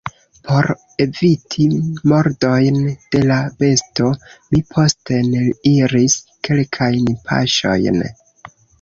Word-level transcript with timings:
Por 0.45 0.67
eviti 1.03 1.67
mordojn 2.13 2.79
de 3.17 3.23
la 3.33 3.37
besto, 3.61 4.11
mi 4.51 4.65
posten 4.75 5.33
iris 5.77 6.19
kelkajn 6.51 7.17
paŝojn. 7.31 8.07